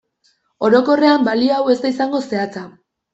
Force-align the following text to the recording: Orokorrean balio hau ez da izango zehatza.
Orokorrean 0.69 1.27
balio 1.27 1.57
hau 1.57 1.67
ez 1.73 1.75
da 1.83 1.91
izango 1.91 2.23
zehatza. 2.31 2.65